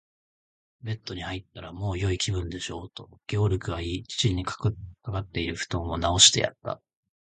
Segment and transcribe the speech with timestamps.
[0.81, 4.69] 「ベッドに入ったら、もうよい気分でしょう？」と、ゲオルクは言い、父にかか
[5.15, 6.81] っているふとんをなおしてやった。